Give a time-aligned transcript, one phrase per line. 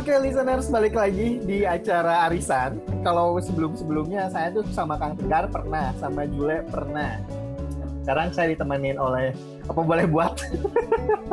[0.00, 2.80] Oke, listeners balik lagi di acara Arisan.
[3.04, 7.20] Kalau sebelum-sebelumnya saya tuh sama Kang Tegar pernah, sama Jule pernah.
[8.00, 9.36] Sekarang saya ditemenin oleh
[9.68, 10.40] apa boleh buat?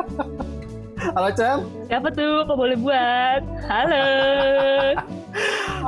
[1.16, 1.64] Halo Cem.
[1.88, 2.44] Siapa tuh?
[2.44, 3.40] Apa boleh buat?
[3.72, 4.04] Halo.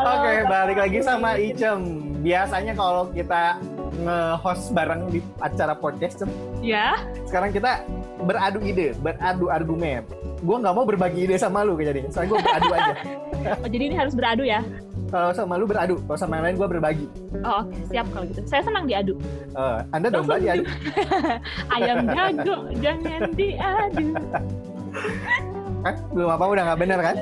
[0.01, 1.85] Halo Oke, balik lagi sama Icem.
[2.25, 3.61] Biasanya kalau kita
[4.01, 6.33] nge-host bareng di acara podcast, Cem.
[6.65, 6.97] Ya.
[7.29, 7.85] Sekarang kita
[8.25, 10.09] beradu ide, beradu argumen.
[10.41, 12.93] Gue nggak mau berbagi ide sama lu jadi, soalnya gue beradu aja.
[13.61, 14.61] oh, jadi ini harus beradu ya?
[15.11, 17.07] Kalau sama lu beradu, kalau sama yang lain gue berbagi.
[17.45, 17.81] Oh, oke, okay.
[17.91, 18.41] siap kalau gitu.
[18.47, 19.15] Saya senang diadu.
[19.53, 20.65] Uh, anda domba diadu.
[21.75, 24.07] Ayam jago, jangan diadu.
[25.81, 27.17] kan belum apa udah nggak bener kan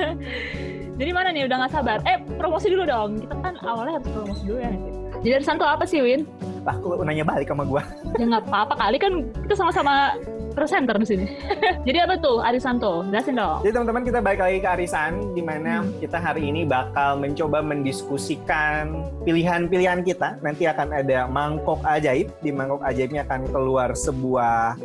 [1.00, 4.42] jadi mana nih udah nggak sabar eh promosi dulu dong kita kan awalnya harus promosi
[4.44, 4.72] dulu ya
[5.20, 6.26] jadi tuh apa sih Win
[6.66, 7.82] lah aku nanya balik sama gue
[8.20, 9.12] ya nggak apa-apa kali kan
[9.46, 10.12] kita sama-sama
[10.52, 11.26] presenter di sini.
[11.86, 13.06] Jadi apa tuh arisan tuh?
[13.08, 13.62] Jelasin dong.
[13.64, 16.02] Jadi teman-teman kita balik lagi ke arisan di mana hmm.
[16.02, 20.36] kita hari ini bakal mencoba mendiskusikan pilihan-pilihan kita.
[20.44, 22.28] Nanti akan ada mangkok ajaib.
[22.42, 24.76] Di mangkok ajaibnya akan keluar sebuah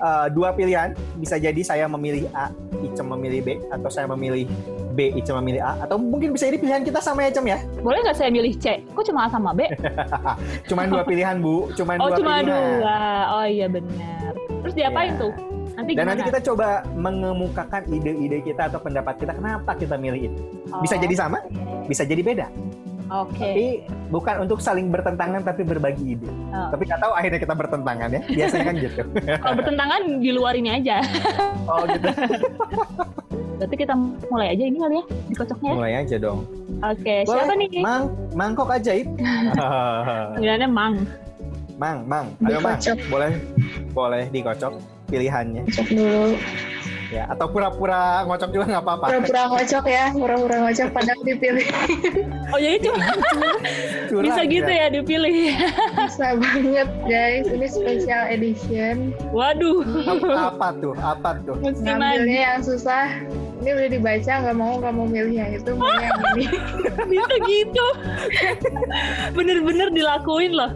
[0.00, 0.92] uh, dua pilihan.
[1.16, 2.52] Bisa jadi saya memilih A,
[2.84, 4.48] Icem memilih B, atau saya memilih
[4.96, 7.58] B, Icem memilih A, atau mungkin bisa jadi pilihan kita sama ya Icem ya?
[7.80, 8.84] Boleh nggak saya milih C?
[8.92, 9.68] Kok cuma A sama B?
[10.70, 12.44] cuman dua pilihan Bu, cuman oh, dua cuma pilihan.
[12.48, 13.00] dua.
[13.32, 14.25] Oh iya benar.
[14.66, 15.22] Terus diapain yeah.
[15.22, 15.32] tuh?
[15.78, 20.40] Nanti Dan nanti kita coba mengemukakan ide-ide kita atau pendapat kita kenapa kita milih itu.
[20.74, 20.82] Oh.
[20.82, 21.38] Bisa jadi sama,
[21.86, 22.50] bisa jadi beda.
[23.06, 23.38] Oke.
[23.38, 23.46] Okay.
[23.46, 23.66] Tapi
[24.10, 26.26] bukan untuk saling bertentangan tapi berbagi ide.
[26.50, 26.74] Oh.
[26.74, 28.20] Tapi nggak tahu akhirnya kita bertentangan ya.
[28.26, 29.02] Biasanya kan gitu.
[29.46, 30.96] Kalau bertentangan di luar ini aja.
[31.70, 32.08] oh gitu.
[33.62, 33.94] Berarti kita
[34.28, 35.72] mulai aja ini kali ya dikocoknya.
[35.78, 36.42] Mulai aja dong.
[36.82, 37.20] Oke, okay.
[37.24, 37.80] siapa nih?
[37.80, 39.08] Mang, mangkok ajaib.
[40.36, 40.94] Panggilannya Mang.
[41.80, 43.32] Mang, Mang, ayo Mang, boleh
[43.96, 44.76] boleh dikocok
[45.08, 45.64] pilihannya.
[45.72, 46.36] Kocok dulu.
[47.06, 49.04] Ya, atau pura-pura ngocok juga nggak apa-apa.
[49.08, 51.66] Pura-pura ngocok ya, pura-pura ngocok padahal dipilih.
[52.46, 53.02] Oh jadi cuma
[54.22, 55.58] bisa gitu ya dipilih.
[55.98, 59.10] Bisa banget guys, ini special edition.
[59.34, 59.82] Waduh.
[59.82, 60.94] Apa, apa tuh?
[60.94, 61.58] Apa tuh?
[61.58, 63.10] Ngambilnya yang susah.
[63.66, 66.46] Ini udah dibaca, nggak mau nggak mau milih yang itu, mau yang ini.
[67.10, 67.86] bisa gitu.
[69.34, 70.70] Bener-bener dilakuin loh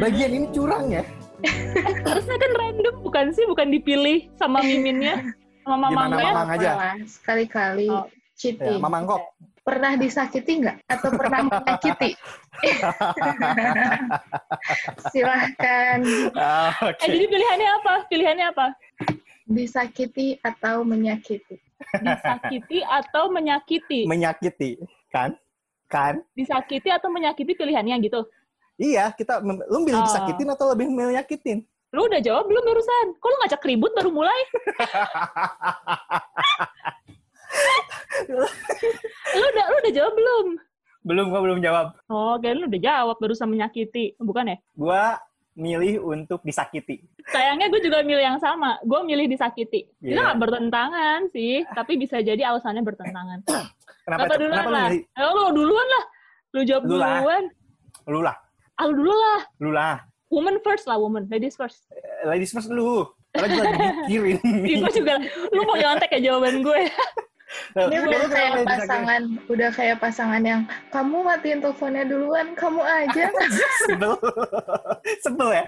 [0.00, 1.04] bagian ini curang ya
[2.08, 3.44] harusnya kan random bukan sih?
[3.48, 5.20] Bukan dipilih sama miminnya?
[5.64, 6.70] Sama mama Gimana mamang aja?
[7.08, 8.06] Sekali-kali oh.
[8.36, 8.78] cheating.
[8.78, 9.22] Ya, mamang kok.
[9.64, 10.76] Pernah disakiti nggak?
[10.92, 12.10] Atau pernah menyakiti?
[15.12, 15.98] Silahkan
[16.36, 17.08] oh, okay.
[17.08, 17.94] eh, jadi pilihannya apa?
[18.12, 18.66] Pilihannya apa?
[19.48, 21.56] Disakiti atau menyakiti?
[21.96, 24.04] Disakiti atau menyakiti?
[24.04, 24.76] Menyakiti.
[25.08, 25.32] Kan?
[25.88, 26.20] Kan?
[26.36, 28.28] Disakiti atau menyakiti pilihannya gitu
[28.74, 30.06] Iya, kita lu milih oh.
[30.06, 31.62] disakitin atau lebih menyakitin?
[31.94, 33.14] Lu udah jawab belum barusan?
[33.22, 34.40] Kok lu ngajak ribut baru mulai?
[39.38, 40.58] lu udah lu udah jawab belum?
[41.04, 41.94] Belum, gua belum jawab.
[42.10, 44.58] Oh, kayak lu udah jawab barusan menyakiti, bukan ya?
[44.74, 45.22] Gua
[45.54, 46.98] milih untuk disakiti.
[47.30, 48.74] Sayangnya gue juga milih yang sama.
[48.82, 49.86] Gue milih disakiti.
[50.02, 50.18] Yeah.
[50.18, 53.46] Itu gak bertentangan sih, tapi bisa jadi alasannya bertentangan.
[54.02, 54.88] kenapa, Apa duluan kenapa lah?
[54.90, 56.04] Lu, lu duluan lah.
[56.58, 57.44] Lu jawab lu duluan.
[58.10, 58.36] Lu lah.
[58.74, 59.40] Ah, lu dulu lah.
[59.62, 59.96] Lu lah.
[60.34, 61.30] Woman first lah, woman.
[61.30, 61.86] Ladies first.
[61.94, 63.06] Uh, ladies first lu.
[63.30, 64.38] Karena gue lagi mikirin.
[64.82, 65.14] gue juga.
[65.54, 66.80] Lu mau nyontek ya jawaban gue.
[67.78, 73.30] Ini udah kayak pasangan, udah kayak pasangan yang kamu matiin teleponnya duluan, kamu aja.
[73.86, 74.18] Sebel,
[75.22, 75.64] sebel ya.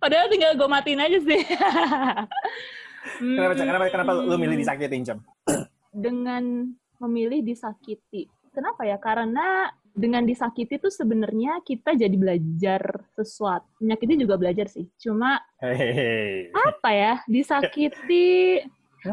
[0.00, 1.40] Padahal tinggal gue matiin aja sih.
[3.20, 5.18] kenapa, kenapa, kenapa lu milih disakitin, Cem?
[5.92, 8.32] Dengan memilih disakiti.
[8.48, 8.96] Kenapa ya?
[8.96, 13.68] Karena dengan disakiti tuh sebenarnya kita jadi belajar sesuatu.
[13.78, 14.88] Menyakiti juga belajar sih.
[14.96, 16.48] Cuma hey.
[16.52, 17.14] apa ya?
[17.28, 18.60] Disakiti.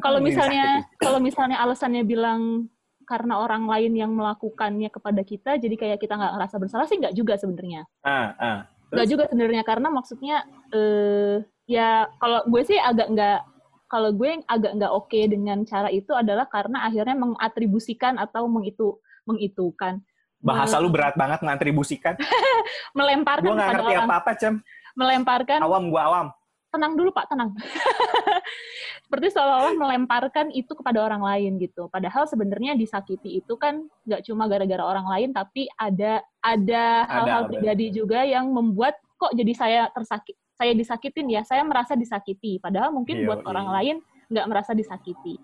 [0.05, 2.69] kalau misalnya kalau misalnya alasannya bilang
[3.09, 7.17] karena orang lain yang melakukannya kepada kita, jadi kayak kita nggak ngerasa bersalah sih nggak
[7.17, 7.89] juga sebenarnya.
[8.05, 8.59] Ah, ah.
[8.93, 10.37] Nggak juga sebenarnya karena maksudnya
[10.69, 13.39] eh, ya kalau gue sih agak nggak
[13.89, 18.45] kalau gue yang agak nggak oke okay dengan cara itu adalah karena akhirnya mengatribusikan atau
[18.45, 20.05] mengitu mengitukan
[20.39, 22.15] Bahasa lu berat banget ngantribusikan.
[22.97, 24.53] melemparkan Gue gak ngerti apa-apa, Cem.
[24.95, 25.59] Melemparkan.
[25.63, 26.27] Awam, gue awam.
[26.69, 27.49] Tenang dulu, Pak, tenang.
[29.09, 31.89] Seperti seolah-olah melemparkan itu kepada orang lain gitu.
[31.89, 37.89] Padahal sebenarnya disakiti itu kan nggak cuma gara-gara orang lain, tapi ada ada hal-hal pribadi
[37.89, 42.61] juga yang membuat kok jadi saya tersakit, saya disakitin ya, saya merasa disakiti.
[42.61, 43.47] Padahal mungkin iya, buat iya.
[43.49, 43.95] orang lain
[44.29, 45.41] nggak merasa disakiti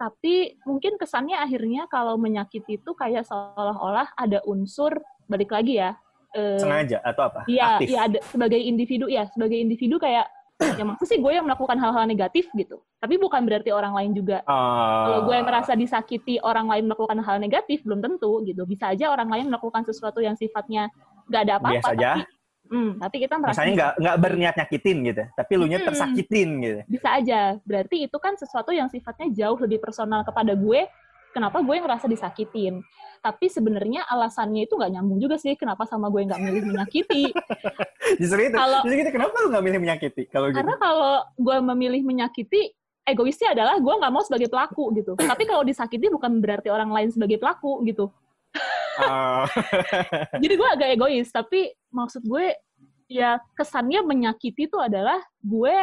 [0.00, 4.96] tapi mungkin kesannya akhirnya kalau menyakiti itu kayak seolah-olah ada unsur
[5.28, 5.92] balik lagi ya
[6.32, 10.24] eh, sengaja atau apa iya iya ada sebagai individu ya sebagai individu kayak
[10.60, 12.84] ya maksud sih gue yang melakukan hal-hal negatif gitu.
[13.00, 14.44] Tapi bukan berarti orang lain juga.
[14.44, 18.68] Uh, Kalau gue merasa disakiti orang lain melakukan hal negatif, belum tentu gitu.
[18.68, 20.92] Bisa aja orang lain melakukan sesuatu yang sifatnya
[21.32, 21.80] gak ada apa-apa.
[21.80, 22.10] Biasa aja.
[22.20, 22.39] Tapi,
[22.70, 23.60] hmm, tapi kita merasa...
[23.60, 26.80] Misalnya nggak nggak berniat nyakitin gitu, tapi lu nya hmm, tersakitin gitu.
[26.86, 27.40] Bisa aja.
[27.66, 30.86] Berarti itu kan sesuatu yang sifatnya jauh lebih personal kepada gue.
[31.30, 32.82] Kenapa gue ngerasa disakitin?
[33.20, 37.24] tapi sebenarnya alasannya itu nggak nyambung juga sih kenapa sama gue nggak milih menyakiti
[38.20, 41.56] justru itu kalau justru itu kenapa lu nggak milih menyakiti kalau gitu karena kalau gue
[41.60, 42.72] memilih menyakiti
[43.04, 47.12] egoisnya adalah gue nggak mau sebagai pelaku gitu tapi kalau disakiti bukan berarti orang lain
[47.12, 48.08] sebagai pelaku gitu
[49.04, 49.44] uh.
[50.42, 52.54] jadi gue agak egois tapi maksud gue
[53.10, 55.74] ya kesannya menyakiti itu adalah gue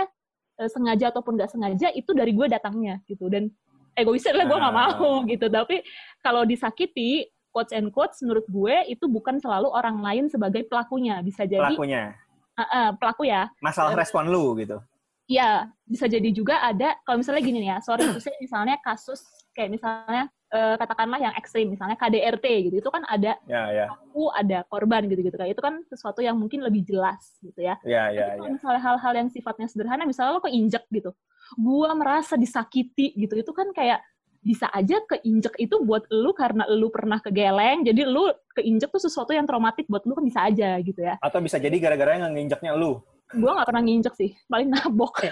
[0.57, 3.27] eh, sengaja ataupun nggak sengaja itu dari gue datangnya gitu.
[3.27, 3.51] Dan
[3.93, 4.79] egoisnya adalah gue nggak ah.
[4.79, 5.45] mau gitu.
[5.51, 5.75] Tapi
[6.23, 11.19] kalau disakiti quotes and quotes menurut gue itu bukan selalu orang lain sebagai pelakunya.
[11.21, 12.15] Bisa jadi pelakunya.
[12.57, 13.51] Uh, uh, pelaku ya.
[13.61, 14.81] Masalah uh, respon lu gitu.
[15.27, 18.07] Iya, bisa jadi juga ada kalau misalnya gini nih ya, sorry
[18.39, 19.19] misalnya kasus
[19.51, 23.85] kayak misalnya uh, katakanlah yang ekstrim misalnya KDRT gitu itu kan ada ya, ya.
[23.91, 27.75] aku ada korban gitu gitu kayak itu kan sesuatu yang mungkin lebih jelas gitu ya.
[27.83, 28.47] Ya, ya, ya.
[28.47, 31.11] misalnya hal-hal yang sifatnya sederhana misalnya lo keinjek gitu
[31.55, 34.03] gua merasa disakiti gitu itu kan kayak
[34.43, 39.35] bisa aja keinjek itu buat lu karena lu pernah kegeleng jadi lu keinjek tuh sesuatu
[39.35, 42.71] yang traumatik buat lu kan bisa aja gitu ya atau bisa jadi gara-gara yang nginjeknya
[42.75, 43.03] lu
[43.35, 45.19] gue nggak pernah nginjek sih paling nabok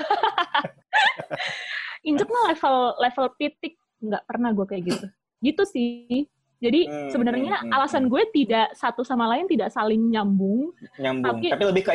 [2.08, 3.75] injek mah level level pitik
[4.06, 5.06] nggak pernah gue kayak gitu
[5.44, 6.30] gitu sih
[6.66, 8.12] jadi hmm, sebenarnya hmm, hmm, alasan hmm.
[8.16, 10.72] gue tidak satu sama lain tidak saling nyambung.
[10.96, 11.44] Nyambung.
[11.44, 11.94] Tapi, tapi lebih ke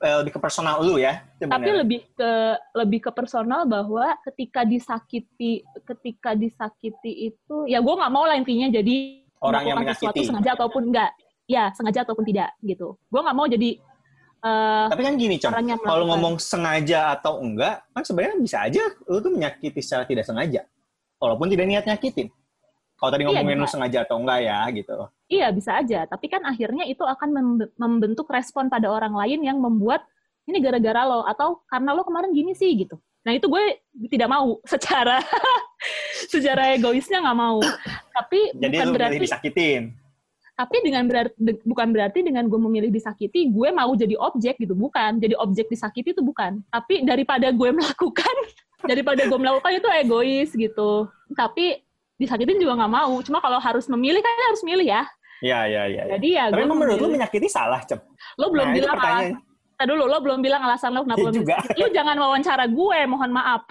[0.00, 1.20] uh, lebih ke personal lu ya.
[1.36, 1.54] Sebenarnya.
[1.54, 2.30] Tapi lebih ke
[2.80, 8.72] lebih ke personal bahwa ketika disakiti ketika disakiti itu ya gue nggak mau lah intinya
[8.72, 8.96] jadi
[9.44, 10.00] orang yang menyakiti.
[10.00, 11.10] sesuatu sengaja ataupun enggak.
[11.44, 12.96] Ya sengaja ataupun tidak gitu.
[13.12, 13.78] Gue nggak mau jadi
[14.40, 15.52] Uh, Tapi kan gini, Cem,
[15.84, 20.64] kalau ngomong sengaja atau enggak, kan sebenarnya bisa aja lu tuh menyakiti secara tidak sengaja.
[21.20, 22.32] Walaupun tidak niat nyakitin.
[23.00, 24.96] Kalau tadi iya, ngomongin iya, lu sengaja atau enggak ya gitu.
[25.32, 27.28] Iya bisa aja, tapi kan akhirnya itu akan
[27.80, 30.04] membentuk respon pada orang lain yang membuat
[30.44, 33.00] ini gara-gara lo atau karena lo kemarin gini sih gitu.
[33.24, 33.80] Nah itu gue
[34.12, 35.20] tidak mau secara
[36.28, 37.60] secara egoisnya nggak mau.
[38.12, 39.82] Tapi Jadi bukan berarti disakitin.
[40.60, 41.32] Tapi dengan berarti
[41.64, 45.16] bukan berarti dengan gue memilih disakiti, gue mau jadi objek gitu, bukan.
[45.16, 46.60] Jadi objek disakiti itu bukan.
[46.68, 48.34] Tapi daripada gue melakukan,
[48.84, 51.08] daripada gue melakukan itu egois gitu.
[51.32, 51.80] Tapi
[52.20, 53.16] disakitin juga nggak mau.
[53.24, 55.02] Cuma kalau harus memilih kan harus milih ya.
[55.40, 56.02] Iya, iya, iya.
[56.16, 58.04] Jadi ya Tapi menurut lu menyakiti salah, Cep?
[58.36, 59.40] Lo belum nah, bilang alasan.
[59.80, 61.56] Dulu, lo belum bilang alasan lo kenapa ya juga.
[61.80, 63.64] Lo jangan wawancara gue, mohon maaf.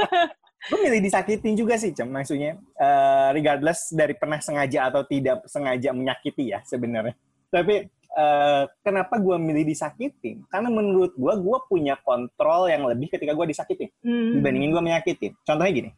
[0.70, 2.10] gue milih disakitin juga sih, Cem.
[2.10, 7.14] Maksudnya, uh, regardless dari pernah sengaja atau tidak sengaja menyakiti ya sebenarnya.
[7.54, 10.42] Tapi uh, kenapa gue milih disakitin?
[10.48, 13.92] Karena menurut gue, gue punya kontrol yang lebih ketika gue disakitin.
[14.00, 14.40] Hmm.
[14.40, 15.32] Dibandingin gue menyakitin.
[15.44, 15.90] Contohnya gini,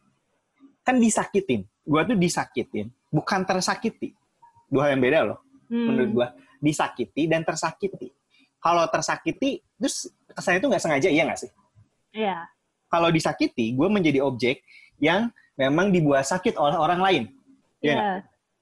[0.83, 4.13] kan disakitin gue tuh disakitin, bukan tersakiti.
[4.69, 5.39] Dua hal yang beda loh,
[5.73, 5.85] hmm.
[5.89, 6.27] menurut gue.
[6.61, 8.13] Disakiti dan tersakiti.
[8.59, 11.51] Kalau tersakiti, terus kesannya itu nggak sengaja, iya nggak sih?
[12.13, 12.45] Iya.
[12.91, 14.61] Kalau disakiti, gue menjadi objek
[15.01, 17.23] yang memang dibuat sakit oleh orang lain.
[17.81, 17.95] Iya.
[17.95, 18.13] Iya.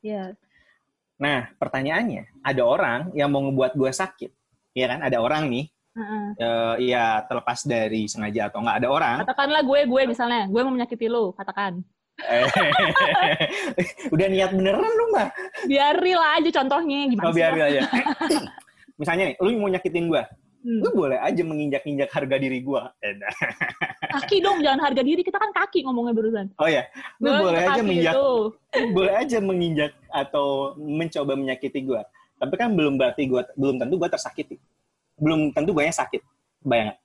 [0.05, 0.23] iya.
[1.17, 4.31] Nah, pertanyaannya, ada orang yang mau ngebuat gue sakit,
[4.77, 4.99] ya kan?
[5.01, 5.65] Ada orang nih,
[5.97, 6.29] Uh-uh.
[6.37, 9.17] Uh, ya terlepas dari sengaja atau nggak ada orang.
[9.25, 11.81] Katakanlah gue, gue misalnya, gue mau menyakiti lo, katakan.
[14.13, 15.29] Udah niat beneran lu mah.
[15.69, 17.81] Biar real aja contohnya gimana oh, biar real aja.
[19.01, 20.25] Misalnya nih, lu mau nyakitin gua.
[20.67, 20.83] Hmm.
[20.83, 22.91] Lu boleh aja menginjak-injak harga diri gua.
[24.19, 25.23] kaki dong, jangan harga diri.
[25.23, 26.51] Kita kan kaki ngomongnya barusan.
[26.59, 26.83] Oh ya,
[27.23, 28.13] lu gua boleh aja menginjak.
[28.91, 32.03] boleh aja menginjak atau mencoba menyakiti gua.
[32.35, 34.59] Tapi kan belum berarti gua belum tentu gua tersakiti.
[35.15, 36.19] Belum tentu gua yang sakit.
[36.67, 36.99] Bayang.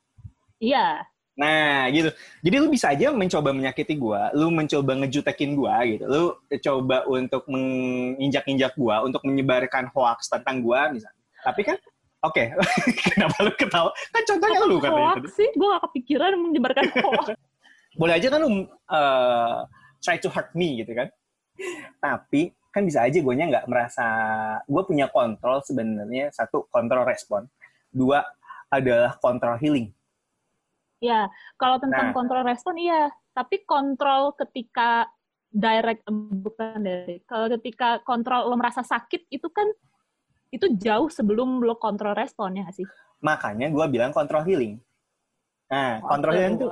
[0.59, 1.07] Iya.
[1.39, 2.11] Nah, gitu.
[2.43, 6.05] Jadi lu bisa aja mencoba menyakiti gua, lu mencoba ngejutekin gua gitu.
[6.11, 6.35] Lu
[6.67, 11.23] coba untuk menginjak-injak gua, untuk menyebarkan hoax tentang gua misalnya.
[11.47, 11.79] Tapi kan
[12.23, 12.47] oke, okay.
[13.13, 13.91] kenapa lu ketawa?
[14.15, 17.37] Kan contohnya lu kan hoax sih, gua gak kepikiran menyebarkan hoax.
[18.01, 18.51] Boleh aja kan lu
[18.89, 19.69] uh,
[20.01, 21.09] try to hurt me gitu kan.
[22.01, 24.07] Tapi kan bisa aja gue nggak merasa
[24.65, 27.45] gue punya kontrol sebenarnya satu kontrol respon
[27.93, 28.25] dua
[28.73, 29.93] adalah kontrol healing
[31.03, 31.27] Ya,
[31.59, 32.15] kalau tentang nah.
[32.15, 35.11] kontrol respon iya, tapi kontrol ketika
[35.51, 39.67] direct bukan dari kalau ketika kontrol lo merasa sakit itu kan
[40.53, 42.85] itu jauh sebelum lo kontrol respon ya sih.
[43.25, 44.77] Makanya gue bilang kontrol healing.
[45.73, 46.69] Nah, kontrol healing itu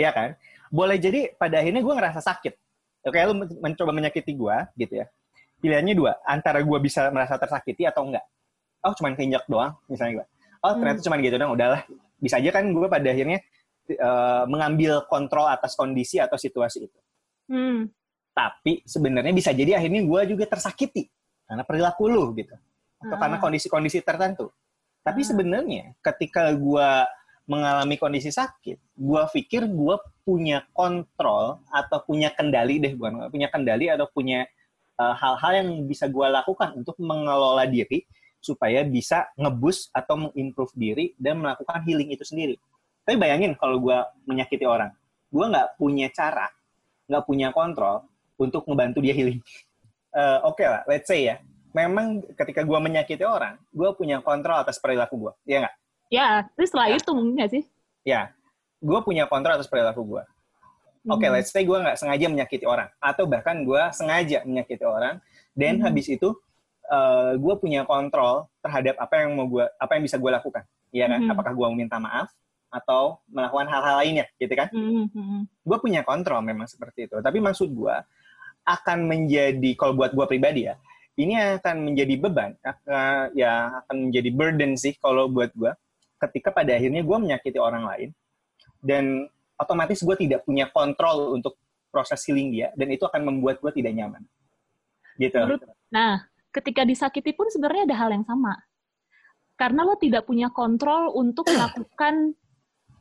[0.00, 0.32] iya kan?
[0.72, 2.54] Boleh jadi pada akhirnya gue ngerasa sakit.
[3.04, 5.06] Oke, lo mencoba menyakiti gue gitu ya.
[5.60, 8.24] Pilihannya dua, antara gue bisa merasa tersakiti atau enggak.
[8.80, 10.26] Oh, cuman keinjak doang, misalnya gue.
[10.62, 11.06] Oh, ternyata hmm.
[11.06, 11.82] cuman gitu dong, udahlah.
[12.18, 13.38] Bisa aja kan gue pada akhirnya
[13.98, 16.98] uh, mengambil kontrol atas kondisi atau situasi itu.
[17.50, 17.90] Hmm.
[18.34, 21.10] Tapi sebenarnya bisa jadi akhirnya gue juga tersakiti
[21.48, 22.54] karena perilaku lu gitu,
[22.98, 23.20] atau ah.
[23.20, 24.50] karena kondisi-kondisi tertentu.
[25.02, 25.26] Tapi ah.
[25.26, 26.90] sebenarnya ketika gue
[27.48, 33.88] mengalami kondisi sakit, gue pikir gue punya kontrol atau punya kendali deh, bukan punya kendali
[33.88, 34.44] atau punya
[35.00, 38.04] eh, hal-hal uh, yang bisa gue lakukan untuk mengelola diri
[38.38, 42.60] supaya bisa ngebus atau mengimprove diri dan melakukan healing itu sendiri.
[43.02, 44.92] Tapi bayangin kalau gue menyakiti orang,
[45.32, 46.52] gue nggak punya cara,
[47.08, 48.04] nggak punya kontrol
[48.36, 49.40] untuk ngebantu dia healing.
[50.12, 51.40] Uh, Oke okay lah, let's say ya,
[51.78, 55.74] memang ketika gue menyakiti orang, gue punya kontrol atas perilaku gue, ya nggak?
[56.08, 56.26] Ya,
[56.58, 56.96] terus setelah ya.
[56.98, 57.62] itu mungkin gak sih?
[58.02, 58.32] Ya,
[58.80, 60.24] gue punya kontrol atas perilaku gue.
[61.08, 61.36] Oke, okay, hmm.
[61.38, 65.22] let's say gue nggak sengaja menyakiti orang, atau bahkan gue sengaja menyakiti orang,
[65.54, 65.84] dan hmm.
[65.86, 66.34] habis itu
[66.90, 70.64] uh, eh, gue punya kontrol terhadap apa yang mau gue, apa yang bisa gue lakukan,
[70.90, 71.20] ya kan?
[71.22, 71.32] Hmm.
[71.32, 72.28] Apakah gue meminta maaf
[72.68, 74.68] atau melakukan hal-hal lainnya, gitu kan?
[74.74, 75.06] Hmm.
[75.08, 75.40] hmm.
[75.64, 77.16] Gue punya kontrol memang seperti itu.
[77.22, 77.96] Tapi maksud gue
[78.68, 80.76] akan menjadi, kalau buat gue pribadi ya,
[81.18, 85.74] ini akan menjadi beban, akan, ya akan menjadi burden sih kalau buat gue
[86.18, 88.10] ketika pada akhirnya gue menyakiti orang lain
[88.78, 89.26] dan
[89.58, 91.58] otomatis gue tidak punya kontrol untuk
[91.90, 94.22] proses healing dia dan itu akan membuat gue tidak nyaman.
[95.18, 95.34] Gitu.
[95.90, 96.22] Nah
[96.54, 98.54] ketika disakiti pun sebenarnya ada hal yang sama.
[99.58, 102.30] Karena lo tidak punya kontrol untuk melakukan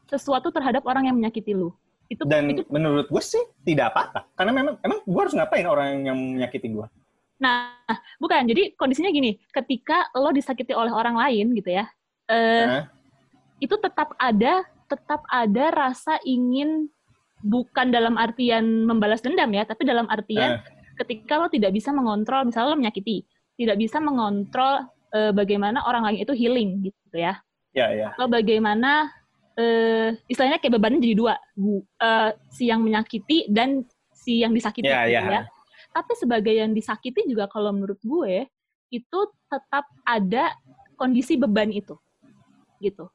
[0.09, 1.77] sesuatu terhadap orang yang menyakiti lo.
[2.09, 4.25] Itu dan itu, menurut gue sih tidak apa-apa.
[4.33, 6.87] Karena memang emang gue harus ngapain orang yang menyakiti gue
[7.37, 7.77] nah
[8.17, 11.85] bukan jadi kondisinya gini ketika lo disakiti oleh orang lain gitu ya
[12.33, 12.85] uh,
[13.61, 16.89] itu tetap ada tetap ada rasa ingin
[17.43, 20.61] bukan dalam artian membalas dendam ya, tapi dalam artian uh.
[20.97, 23.27] ketika lo tidak bisa mengontrol, misalnya lo menyakiti,
[23.59, 27.37] tidak bisa mengontrol uh, bagaimana orang lain itu healing gitu ya.
[27.75, 28.07] Ya, ya.
[28.17, 29.13] Atau bagaimana
[29.59, 31.35] uh, istilahnya kayak bebannya jadi dua,
[32.01, 33.85] uh, si yang menyakiti dan
[34.17, 35.43] si yang disakiti ya, gitu ya.
[35.45, 35.56] ya.
[35.97, 38.45] Tapi sebagai yang disakiti juga kalau menurut gue
[38.93, 40.53] itu tetap ada
[40.93, 41.97] kondisi beban itu,
[42.77, 43.09] gitu.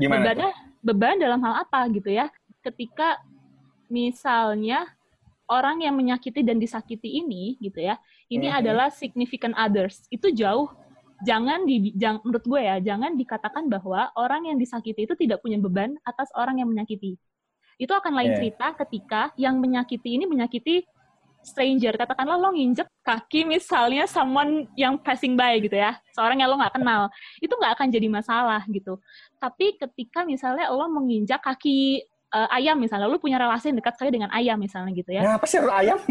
[0.00, 2.32] Gimana bebannya beban dalam hal apa gitu ya
[2.64, 3.20] ketika
[3.92, 4.88] misalnya
[5.46, 8.00] orang yang menyakiti dan disakiti ini gitu ya
[8.32, 8.60] ini mm -hmm.
[8.64, 10.72] adalah significant others itu jauh
[11.22, 15.60] jangan di jang, menurut gue ya jangan dikatakan bahwa orang yang disakiti itu tidak punya
[15.60, 17.14] beban atas orang yang menyakiti
[17.78, 18.38] itu akan lain yeah.
[18.38, 20.82] cerita ketika yang menyakiti ini menyakiti
[21.42, 21.94] stranger.
[21.98, 25.98] Katakanlah lo nginjek kaki misalnya someone yang passing by gitu ya.
[26.14, 27.10] Seorang yang lo nggak kenal.
[27.42, 28.98] Itu nggak akan jadi masalah gitu.
[29.42, 34.10] Tapi ketika misalnya lo menginjak kaki uh, ayam misalnya lo punya relasi yang dekat sekali
[34.14, 35.22] dengan ayam misalnya gitu ya.
[35.26, 35.98] Nah, apa sih ayam?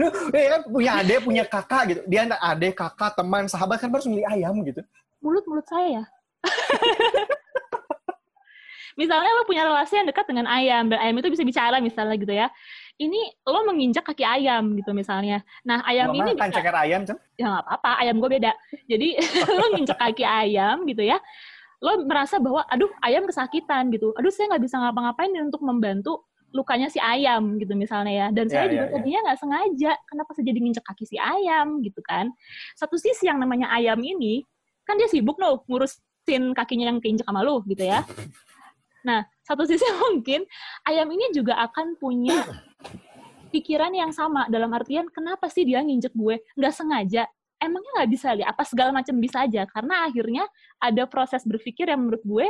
[0.00, 2.00] Lu ya kan punya adik punya kakak gitu.
[2.10, 4.82] Dia ada adik kakak teman sahabat kan harus milih ayam gitu.
[5.22, 6.04] Mulut mulut saya ya
[8.94, 12.34] misalnya lo punya relasi yang dekat dengan ayam dan ayam itu bisa bicara misalnya gitu
[12.34, 12.48] ya.
[12.94, 15.42] Ini lo menginjak kaki ayam gitu misalnya.
[15.66, 18.52] Nah ayam Mama ini kan ceker ayam cem ya nggak apa-apa ayam gue beda.
[18.86, 19.08] Jadi
[19.58, 21.18] lo nginjak kaki ayam gitu ya
[21.84, 24.14] lo merasa bahwa aduh ayam kesakitan gitu.
[24.16, 26.24] Aduh saya nggak bisa ngapa-ngapain untuk membantu
[26.54, 28.26] lukanya si ayam gitu misalnya ya.
[28.30, 28.94] Dan saya yeah, juga yeah, ya.
[28.94, 29.92] tadinya nggak sengaja.
[30.06, 32.30] Kenapa saya jadi nginjak kaki si ayam gitu kan?
[32.78, 34.46] Satu sisi yang namanya ayam ini
[34.84, 38.04] kan dia sibuk loh ngurusin kakinya yang keinjak sama lo gitu ya
[39.04, 40.42] Nah, satu sisi mungkin
[40.88, 42.40] ayam ini juga akan punya
[43.52, 44.48] pikiran yang sama.
[44.50, 46.42] Dalam artian kenapa sih dia nginjek gue?
[46.58, 47.22] Nggak sengaja.
[47.60, 48.50] Emangnya nggak bisa lihat?
[48.50, 49.62] Apa segala macam bisa aja?
[49.70, 50.44] Karena akhirnya
[50.82, 52.48] ada proses berpikir yang menurut gue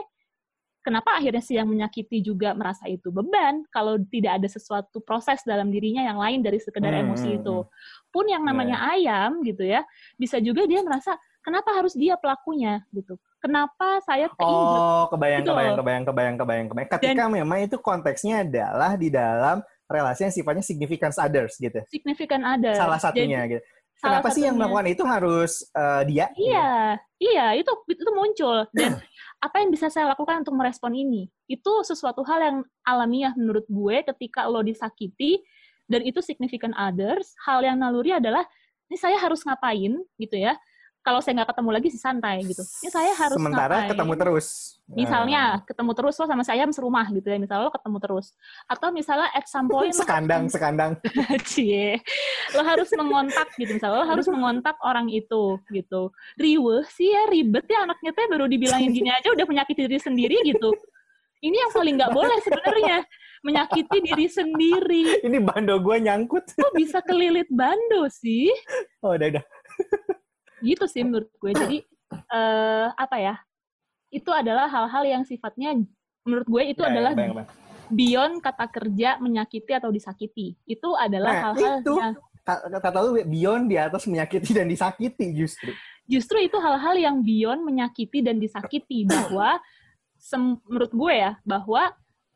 [0.85, 3.65] kenapa akhirnya si yang menyakiti juga merasa itu beban?
[3.73, 7.03] Kalau tidak ada sesuatu proses dalam dirinya yang lain dari sekedar hmm.
[7.09, 7.57] emosi itu.
[7.57, 8.13] hmm, hmm.
[8.13, 8.93] pun yang namanya yeah.
[8.95, 9.83] ayam gitu ya
[10.15, 12.85] bisa juga dia merasa kenapa harus dia pelakunya?
[12.93, 16.89] Gitu kenapa saya keinjek oh kebayang gitu kebayang, kebayang kebayang kebayang kebayang.
[16.97, 21.85] Ketika Dan, memang itu konteksnya adalah di dalam relasi yang sifatnya significant others gitu.
[21.93, 22.81] Significant others.
[22.81, 23.65] Salah satunya Jadi, gitu
[24.05, 27.33] kenapa sih yang melakukan itu harus uh, dia iya gitu?
[27.33, 28.59] iya itu itu muncul.
[28.75, 29.01] Dan
[29.47, 31.33] apa yang bisa saya lakukan untuk merespon ini?
[31.49, 35.41] Itu sesuatu hal yang alamiah menurut gue ketika lo disakiti
[35.89, 38.45] dan itu significant others hal yang naluri adalah
[38.89, 40.57] ini saya harus ngapain gitu ya
[41.05, 42.65] kalau saya nggak ketemu lagi sih santai gitu.
[42.81, 43.91] Ini saya harus sementara ngapain?
[43.93, 44.47] ketemu terus.
[44.89, 45.61] Misalnya nah.
[45.61, 47.37] ketemu terus lo sama saya serumah gitu ya.
[47.37, 48.27] Misalnya lo ketemu terus.
[48.65, 50.97] Atau misalnya at some point sekandang lo, sekandang.
[51.53, 52.01] Cie.
[52.57, 56.09] Lo harus mengontak gitu misalnya lo harus mengontak orang itu gitu.
[56.41, 60.41] Riwe sih ya ribet ya anaknya teh baru dibilangin gini aja udah menyakiti diri sendiri
[60.41, 60.73] gitu.
[61.45, 63.05] Ini yang paling nggak boleh sebenarnya
[63.45, 65.21] menyakiti diri sendiri.
[65.21, 66.57] Ini bando gue nyangkut.
[66.57, 68.49] Kok bisa kelilit bando sih?
[69.05, 69.45] Oh, udah, udah
[70.64, 71.78] gitu sih menurut gue jadi
[72.33, 73.35] uh, apa ya
[74.09, 75.76] itu adalah hal-hal yang sifatnya
[76.25, 77.44] menurut gue itu ya, ya adalah ya,
[77.92, 80.56] beyond kata kerja menyakiti atau disakiti.
[80.64, 82.12] Itu adalah nah, hal-hal nah,
[82.64, 85.73] yang kata lu beyond di atas menyakiti dan disakiti justru.
[86.04, 89.61] Justru itu hal-hal yang beyond menyakiti dan disakiti bahwa
[90.68, 91.92] menurut gue ya bahwa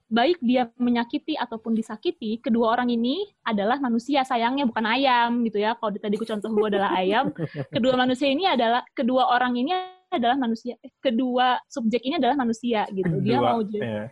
[0.09, 5.77] baik dia menyakiti ataupun disakiti, kedua orang ini adalah manusia sayangnya bukan ayam gitu ya.
[5.77, 7.29] Kalau tadi contoh gue adalah ayam,
[7.77, 9.77] kedua manusia ini adalah kedua orang ini
[10.09, 13.21] adalah manusia, eh, kedua subjek ini adalah manusia gitu.
[13.21, 14.07] Dia dua, mau jadi yeah.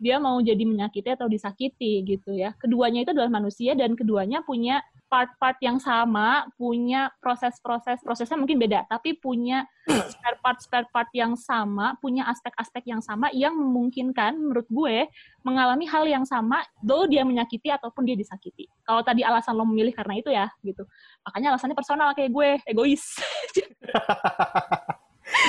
[0.00, 2.54] dia mau jadi menyakiti atau disakiti gitu ya.
[2.54, 4.78] Keduanya itu adalah manusia dan keduanya punya
[5.10, 11.98] part-part yang sama, punya proses-proses, prosesnya mungkin beda, tapi punya spare part-spare part yang sama,
[11.98, 15.10] punya aspek-aspek yang sama yang memungkinkan menurut gue
[15.42, 18.70] mengalami hal yang sama, do dia menyakiti ataupun dia disakiti.
[18.86, 20.86] Kalau tadi alasan lo memilih karena itu ya, gitu.
[21.26, 23.02] Makanya alasannya personal kayak gue, egois.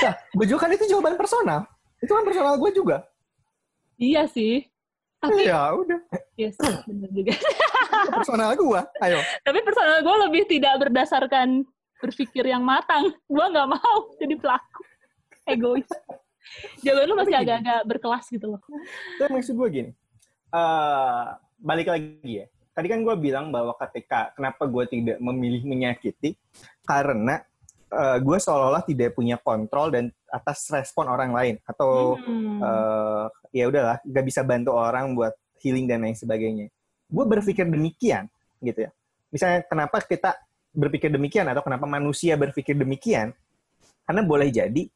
[0.04, 1.70] nah, gue juga kan itu jawaban personal.
[2.02, 3.06] Itu kan personal gue juga.
[4.02, 4.66] Iya sih.
[5.22, 6.02] Tapi ya udah.
[6.42, 7.38] Yes, benar juga.
[8.10, 9.20] personal gue, ayo.
[9.46, 11.62] Tapi personal gue lebih tidak berdasarkan
[12.02, 13.14] berpikir yang matang.
[13.30, 14.82] Gue nggak mau jadi pelaku.
[15.46, 15.90] Egois.
[16.82, 18.62] Jawaban lu masih agak-agak berkelas gitu loh.
[19.22, 19.92] Tapi maksud gue gini,
[20.50, 22.46] uh, balik lagi ya.
[22.74, 26.34] Tadi kan gue bilang bahwa ketika kenapa gue tidak memilih menyakiti,
[26.82, 27.46] karena
[27.94, 32.60] uh, gue seolah-olah tidak punya kontrol dan atas respon orang lain atau hmm.
[32.64, 36.68] uh, ya udahlah nggak bisa bantu orang buat healing dan lain sebagainya.
[37.08, 38.28] Gue berpikir demikian
[38.60, 38.92] gitu ya.
[39.32, 40.36] Misalnya kenapa kita
[40.72, 43.32] berpikir demikian atau kenapa manusia berpikir demikian?
[44.04, 44.90] Karena boleh jadi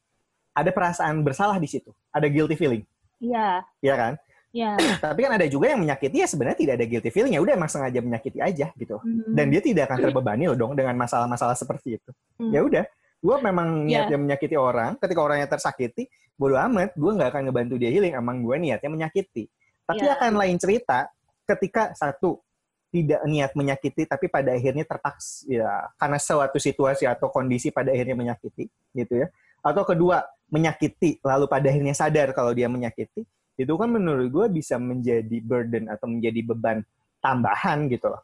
[0.56, 2.84] ada perasaan bersalah di situ, ada guilty feeling.
[3.20, 3.64] Iya.
[3.80, 4.12] Iya kan?
[4.56, 4.72] Iya.
[5.04, 7.68] Tapi kan ada juga yang menyakiti ya sebenarnya tidak ada guilty feeling ya udah emang
[7.68, 8.96] sengaja menyakiti aja gitu.
[9.04, 9.32] Mm.
[9.36, 12.10] Dan dia tidak akan terbebani loh dong dengan masalah-masalah seperti itu.
[12.40, 12.50] Mm.
[12.56, 12.84] Ya udah,
[13.20, 14.08] gue memang iya.
[14.08, 14.24] niatnya yeah.
[14.24, 14.96] menyakiti orang.
[14.96, 16.08] Ketika orangnya tersakiti,
[16.40, 18.16] bodo amat, gue nggak akan ngebantu dia healing.
[18.16, 19.44] Emang gue niatnya menyakiti.
[19.86, 20.14] Tapi yeah.
[20.18, 21.06] akan lain cerita
[21.46, 22.42] ketika satu
[22.90, 25.68] tidak niat menyakiti tapi pada akhirnya terpaksa ya
[26.00, 29.28] karena suatu situasi atau kondisi pada akhirnya menyakiti gitu ya
[29.60, 34.76] atau kedua menyakiti lalu pada akhirnya sadar kalau dia menyakiti itu kan menurut gue bisa
[34.76, 36.78] menjadi burden atau menjadi beban
[37.24, 38.22] tambahan gitu loh.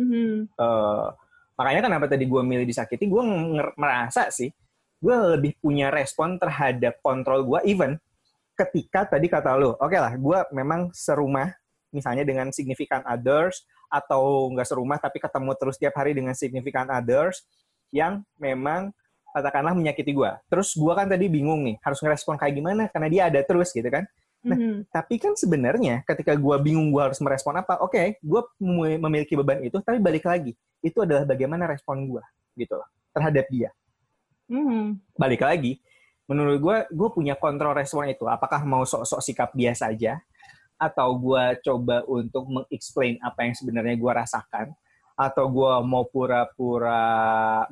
[0.00, 0.56] Mm-hmm.
[0.56, 1.12] Uh,
[1.60, 3.22] makanya kenapa tadi gue milih disakiti, gue
[3.76, 4.48] merasa sih
[5.00, 7.96] gue lebih punya respon terhadap kontrol gue even
[8.60, 11.48] ketika tadi kata lo, oke okay lah, gue memang serumah
[11.90, 17.42] misalnya dengan significant others atau nggak serumah tapi ketemu terus tiap hari dengan significant others
[17.90, 18.94] yang memang
[19.34, 20.30] katakanlah menyakiti gue.
[20.46, 23.86] Terus gue kan tadi bingung nih, harus ngerespon kayak gimana karena dia ada terus gitu
[23.86, 24.06] kan.
[24.40, 24.88] Nah, mm-hmm.
[24.88, 28.40] tapi kan sebenarnya ketika gue bingung gue harus merespon apa, oke, okay, gue
[28.96, 32.24] memiliki beban itu, tapi balik lagi, itu adalah bagaimana respon gue,
[32.56, 33.68] gitu loh, terhadap dia.
[34.48, 34.84] Mm-hmm.
[35.20, 35.84] Balik lagi,
[36.30, 38.22] menurut gue, gue punya kontrol respon itu.
[38.30, 40.22] Apakah mau sok-sok sikap biasa aja,
[40.78, 44.66] atau gue coba untuk mengexplain apa yang sebenarnya gue rasakan,
[45.18, 47.02] atau gue mau pura-pura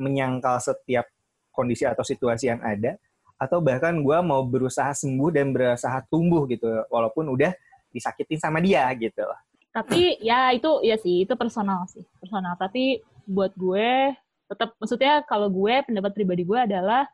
[0.02, 1.06] menyangkal setiap
[1.54, 2.98] kondisi atau situasi yang ada,
[3.38, 7.54] atau bahkan gue mau berusaha sembuh dan berusaha tumbuh gitu walaupun udah
[7.94, 9.22] disakitin sama dia gitu
[9.70, 12.98] tapi ya itu ya sih itu personal sih personal tapi
[13.30, 14.10] buat gue
[14.50, 17.06] tetap maksudnya kalau gue pendapat pribadi gue adalah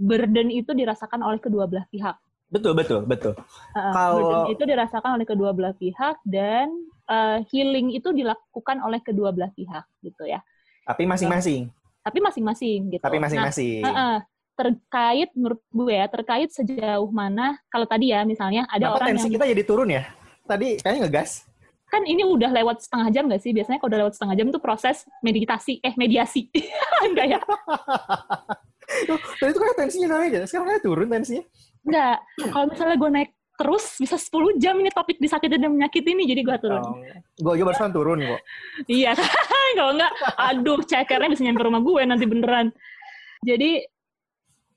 [0.00, 2.16] burden itu dirasakan oleh kedua belah pihak.
[2.50, 3.36] Betul betul betul.
[3.76, 6.72] Uh, kalau burden itu dirasakan oleh kedua belah pihak dan
[7.06, 10.42] uh, healing itu dilakukan oleh kedua belah pihak gitu ya.
[10.88, 11.70] Tapi masing-masing.
[12.00, 13.04] Tapi masing-masing gitu.
[13.04, 13.84] Tapi masing-masing.
[13.84, 14.16] Nah, uh, uh,
[14.58, 19.24] terkait menurut gue ya terkait sejauh mana kalau tadi ya misalnya ada Kenapa orang tensi
[19.28, 20.02] yang kita jadi turun ya.
[20.48, 21.46] Tadi kayaknya ngegas.
[21.86, 23.54] Kan ini udah lewat setengah jam gak sih?
[23.54, 26.50] Biasanya kalau udah lewat setengah jam itu proses meditasi eh mediasi.
[27.06, 27.40] Enggak ya
[29.08, 31.44] tadi itu kan tensinya naik aja sekarang kayak turun tensinya
[31.86, 32.16] enggak
[32.52, 36.40] kalau misalnya gue naik terus bisa 10 jam ini topik disakiti dan menyakiti ini jadi
[36.40, 36.80] gue turun.
[36.80, 36.96] Oh,
[37.44, 38.40] gue juga barusan turun kok.
[38.88, 39.12] iya,
[39.76, 42.72] kalau enggak, aduh cekernya bisa nyampe rumah gue nanti beneran.
[43.44, 43.84] Jadi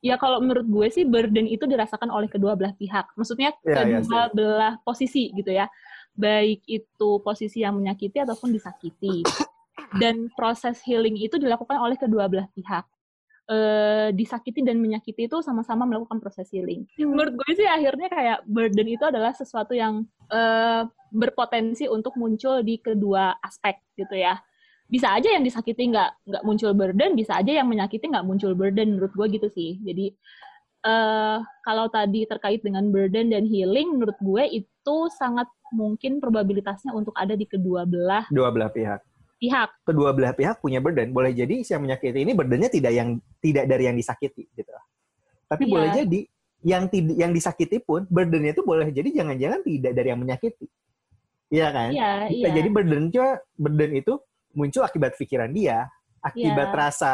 [0.04, 3.08] ya kalau menurut gue sih burden itu dirasakan oleh kedua belah pihak.
[3.16, 5.72] Maksudnya yeah, iya kedua yeah, belah posisi gitu ya.
[6.12, 9.24] Baik itu posisi yang menyakiti ataupun disakiti.
[9.96, 12.84] Dan proses healing itu dilakukan oleh kedua belah pihak.
[13.44, 13.58] E,
[14.16, 16.88] disakiti dan menyakiti itu sama-sama melakukan proses healing.
[16.96, 17.12] Hmm.
[17.12, 20.42] Menurut gue sih akhirnya kayak burden itu adalah sesuatu yang e,
[21.12, 24.40] berpotensi untuk muncul di kedua aspek gitu ya
[24.94, 28.94] bisa aja yang disakiti nggak nggak muncul burden, bisa aja yang menyakiti nggak muncul burden.
[28.94, 29.82] Menurut gue gitu sih.
[29.82, 30.14] Jadi
[30.86, 37.16] uh, kalau tadi terkait dengan burden dan healing, menurut gue itu sangat mungkin probabilitasnya untuk
[37.18, 38.30] ada di kedua belah.
[38.30, 39.02] Dua belah pihak.
[39.44, 39.70] Pihak.
[39.84, 41.12] Kedua belah pihak punya burden.
[41.12, 44.72] Boleh jadi si yang menyakiti ini burdennya tidak yang tidak dari yang disakiti gitu.
[45.52, 45.72] Tapi iya.
[45.76, 46.20] boleh jadi
[46.64, 46.84] yang
[47.20, 50.68] yang disakiti pun burdennya itu boleh jadi jangan-jangan tidak dari yang menyakiti.
[51.52, 51.90] Iya kan?
[51.92, 52.48] Iya, iya.
[52.56, 53.12] jadi burden
[53.60, 54.14] burden itu
[54.56, 55.92] muncul akibat pikiran dia,
[56.24, 56.80] akibat Iya.
[56.80, 57.14] rasa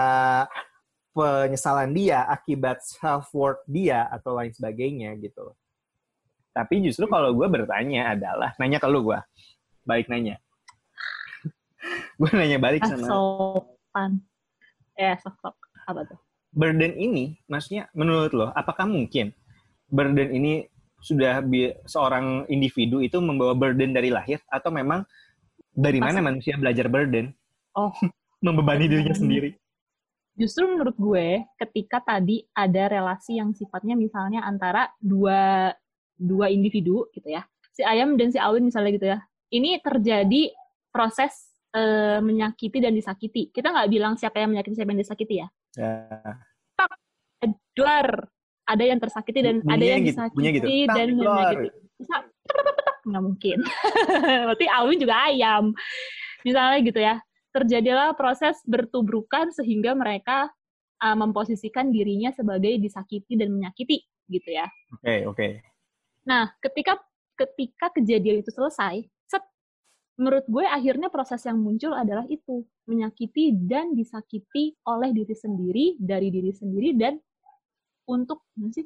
[1.12, 5.52] penyesalan dia, akibat self worth dia atau lain sebagainya gitu.
[6.54, 9.20] Tapi justru kalau gue bertanya adalah nanya ke lu gue,
[9.84, 10.38] balik nanya.
[12.20, 14.20] Gue nanya balik sama sopan.
[14.96, 15.56] Ya, sok-sok.
[15.88, 16.20] Apa tuh?
[16.50, 19.30] burden ini, maksudnya menurut lo, apakah mungkin
[19.86, 20.66] burden ini
[20.98, 25.06] sudah bi- seorang individu itu membawa burden dari lahir atau memang
[25.70, 27.32] dari mana manusia belajar burden?
[27.78, 27.94] Oh.
[28.46, 29.24] Membebani dirinya Hmm.
[29.28, 29.50] sendiri.
[30.40, 35.70] Justru menurut gue, ketika tadi ada relasi yang sifatnya misalnya antara dua
[36.16, 37.44] dua individu gitu ya,
[37.76, 39.20] si ayam dan si Alwin misalnya gitu ya,
[39.52, 40.50] ini terjadi
[40.90, 43.54] proses eh, menyakiti dan disakiti.
[43.54, 45.48] Kita nggak bilang siapa yang menyakiti siapa yang disakiti ya.
[45.78, 45.94] Ya.
[47.74, 48.28] Duar,
[48.68, 50.68] ada yang tersakiti dan Bunyinya ada yang gitu, disakiti gitu.
[50.94, 51.56] Dan duar.
[51.56, 51.70] menyakiti.
[52.00, 52.16] Bisa
[53.10, 53.58] nggak mungkin.
[54.48, 55.64] Berarti Alwin juga ayam.
[56.44, 57.16] Misalnya gitu ya,
[57.52, 60.48] terjadilah proses bertubrukan sehingga mereka
[61.02, 64.70] uh, memposisikan dirinya sebagai disakiti dan menyakiti gitu ya.
[64.94, 65.48] Oke, oke.
[66.30, 67.02] Nah, ketika
[67.34, 69.08] ketika kejadian itu selesai,
[70.20, 76.28] menurut gue akhirnya proses yang muncul adalah itu menyakiti dan disakiti oleh diri sendiri dari
[76.28, 77.16] diri sendiri dan
[78.12, 78.44] untuk
[78.76, 78.84] sih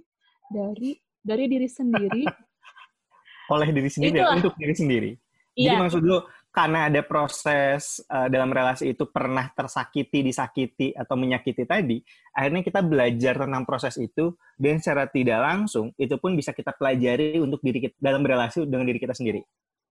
[0.54, 2.24] dari dari diri sendiri.
[3.54, 5.12] Oleh diri sendiri dan untuk diri sendiri.
[5.54, 6.18] Jadi Iya, maksud lu
[6.54, 12.02] karena ada proses uh, dalam relasi itu pernah tersakiti, disakiti atau menyakiti tadi,
[12.34, 17.38] akhirnya kita belajar tentang proses itu dan secara tidak langsung itu pun bisa kita pelajari
[17.42, 19.42] untuk diri kita dalam relasi dengan diri kita sendiri.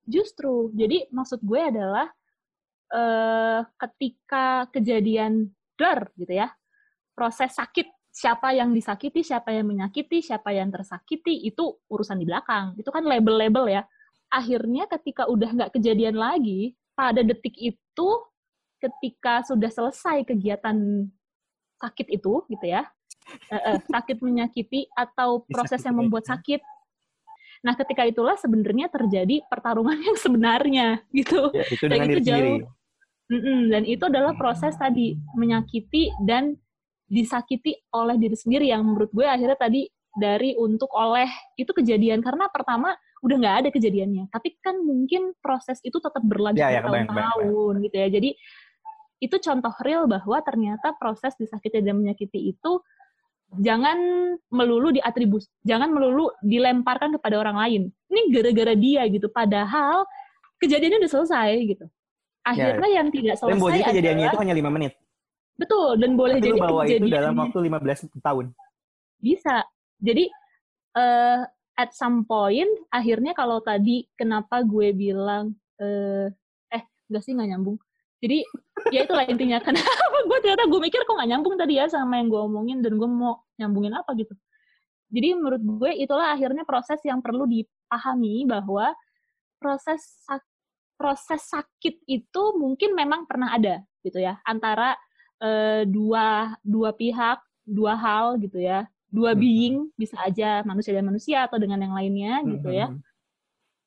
[0.07, 0.71] Justru.
[0.75, 2.09] Jadi maksud gue adalah
[2.93, 6.53] eh ketika kejadian dar gitu ya,
[7.17, 12.77] proses sakit siapa yang disakiti, siapa yang menyakiti, siapa yang tersakiti itu urusan di belakang.
[12.77, 13.83] Itu kan label-label ya.
[14.29, 18.09] Akhirnya ketika udah nggak kejadian lagi, pada detik itu
[18.77, 21.09] ketika sudah selesai kegiatan
[21.81, 22.85] sakit itu gitu ya,
[23.49, 26.61] eh, eh, sakit menyakiti atau proses yang membuat sakit.
[27.63, 31.55] Nah, ketika itulah sebenarnya terjadi pertarungan yang sebenarnya gitu.
[31.55, 32.59] Ya, itu Dan dengan itu jauh.
[33.33, 36.53] Mm-mm, dan itu adalah proses tadi menyakiti dan
[37.09, 42.21] disakiti oleh diri sendiri yang menurut gue akhirnya tadi dari untuk oleh itu kejadian.
[42.21, 44.29] Karena pertama udah nggak ada kejadiannya.
[44.29, 48.09] Tapi kan mungkin proses itu tetap berlanjut Ya, ya, bertahun-tahun gitu ya.
[48.11, 48.31] Jadi
[49.23, 52.83] itu contoh real bahwa ternyata proses disakiti dan menyakiti itu
[53.61, 53.99] jangan
[54.49, 57.83] melulu diatribus jangan melulu dilemparkan kepada orang lain.
[58.09, 60.09] Ini gara-gara dia gitu padahal
[60.63, 61.85] kejadiannya udah selesai gitu.
[62.43, 64.93] Akhirnya yang tidak Dan selesai boleh jadi kejadiannya adalah itu hanya lima menit.
[65.53, 68.45] betul dan boleh Tapi jadi lu bawa itu dalam waktu 15 tahun.
[69.21, 69.57] bisa.
[70.03, 70.25] Jadi
[70.97, 71.41] eh
[71.79, 76.29] at some point akhirnya kalau tadi kenapa gue bilang eh
[76.73, 77.77] eh enggak sih nggak nyambung
[78.23, 78.39] jadi
[78.95, 79.59] ya itulah intinya.
[79.59, 79.91] Kenapa
[80.31, 83.09] gue ternyata gue mikir kok nggak nyambung tadi ya sama yang gue omongin dan gue
[83.11, 84.31] mau nyambungin apa gitu.
[85.13, 88.95] Jadi menurut gue itulah akhirnya proses yang perlu dipahami bahwa
[89.59, 90.47] proses sak-
[90.95, 94.39] proses sakit itu mungkin memang pernah ada gitu ya.
[94.47, 94.95] Antara
[95.43, 98.87] eh, dua dua pihak dua hal gitu ya.
[99.13, 99.41] Dua Mhm.
[99.43, 102.87] being bisa aja manusia dan manusia atau dengan yang lainnya gitu ya.
[102.89, 103.03] Mhm.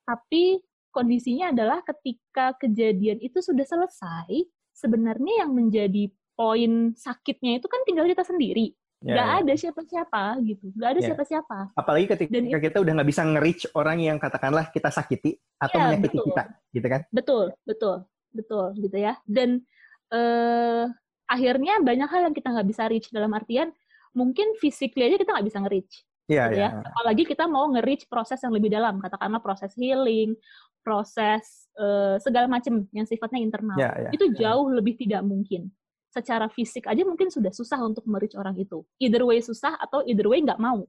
[0.05, 0.61] tapi
[0.95, 4.31] kondisinya adalah ketika kejadian itu sudah selesai
[4.71, 8.71] sebenarnya yang menjadi poin sakitnya itu kan tinggal kita sendiri
[9.03, 9.36] Ya, nggak ya.
[9.43, 11.08] ada siapa-siapa gitu nggak ada Ya.
[11.12, 15.36] siapa-siapa Apalagi ketika Dan itu- kita udah nggak bisa nge-reach orang yang katakanlah kita sakiti
[15.60, 16.27] atau Iya, menyakiti betul.
[16.31, 17.01] kita, gitu kan?
[17.12, 17.95] betul betul
[18.31, 19.62] betul gitu ya dan
[20.10, 20.84] eh
[21.25, 23.69] akhirnya banyak hal yang kita nggak bisa reach dalam artian
[24.12, 25.93] mungkin physically aja kita nggak bisa nge-reach
[26.25, 26.69] Iya, gitu iya.
[26.73, 26.81] ya.
[26.81, 30.33] Apalagi kita mau nge-reach proses yang lebih dalam, katakanlah proses healing,
[30.81, 33.77] proses eh, segala macam yang sifatnya internal.
[33.77, 34.09] Iya, iya.
[34.13, 35.69] itu jauh lebih tidak mungkin.
[36.09, 38.81] Secara fisik aja mungkin sudah susah untuk me-reach orang itu.
[39.01, 40.85] Either way susah atau either way nggak mau.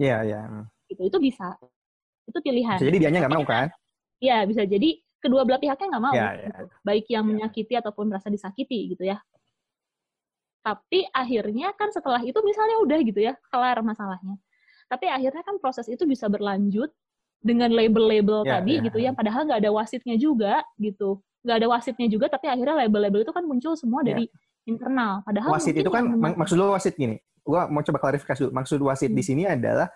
[0.00, 0.40] Iya, iya.
[0.88, 1.06] Gitu.
[1.06, 1.54] Itu bisa.
[2.26, 2.78] Itu pilihan.
[2.80, 3.68] Bisa jadi dianya nggak mau kan?
[4.18, 6.14] Iya, bisa jadi kedua belah pihaknya nggak mau.
[6.16, 6.46] Iya, iya.
[6.48, 6.64] gitu.
[6.82, 7.30] Baik yang Iya.
[7.30, 9.20] menyakiti ataupun merasa disakiti gitu ya.
[10.60, 14.36] Tapi akhirnya kan setelah itu misalnya udah gitu ya, kelar masalahnya.
[14.90, 16.90] Tapi akhirnya kan proses itu bisa berlanjut
[17.38, 18.84] dengan label-label Iya, tadi iya.
[18.84, 21.22] gitu ya, padahal nggak ada wasitnya juga gitu.
[21.40, 24.08] Nggak ada wasitnya juga, tapi akhirnya label-label itu kan muncul semua Iya.
[24.12, 24.24] dari
[24.66, 25.22] internal.
[25.24, 27.16] Padahal Wasit itu kan, yang mak- maksud lu wasit gini.
[27.40, 28.52] Gua mau coba klarifikasi dulu.
[28.52, 29.28] Maksud wasit di Hmm.
[29.32, 29.88] sini adalah